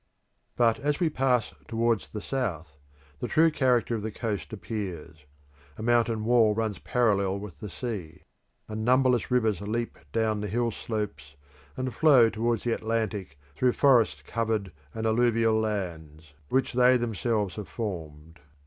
But 0.55 0.79
as 0.79 0.99
we 0.99 1.11
pass 1.11 1.53
towards 1.67 2.09
the 2.09 2.21
south, 2.21 2.75
the 3.19 3.27
true 3.27 3.51
character 3.51 3.93
of 3.93 4.01
the 4.01 4.09
coast 4.09 4.51
appears. 4.51 5.25
A 5.77 5.83
mountain 5.83 6.25
wall 6.25 6.55
runs 6.55 6.79
parallel 6.79 7.37
with 7.37 7.59
the 7.59 7.69
sea, 7.69 8.23
and 8.67 8.83
numberless 8.83 9.29
rivers 9.29 9.61
leap 9.61 9.99
down 10.11 10.41
the 10.41 10.47
hill 10.47 10.71
slopes, 10.71 11.35
and 11.77 11.93
flow 11.93 12.31
towards 12.31 12.63
the 12.63 12.71
Atlantic 12.73 13.37
through 13.55 13.73
forest 13.73 14.23
covered 14.25 14.71
and 14.91 15.05
alluvial 15.05 15.59
lands, 15.59 16.33
which 16.49 16.73
they 16.73 16.97
themselves 16.97 17.55
have 17.57 17.69
formed. 17.69 18.39